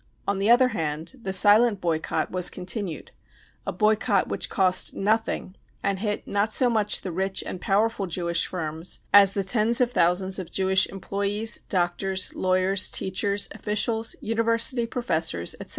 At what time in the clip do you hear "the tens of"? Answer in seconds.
9.33-9.91